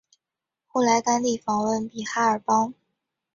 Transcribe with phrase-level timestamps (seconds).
[0.65, 2.73] 后来甘地访问比哈尔邦。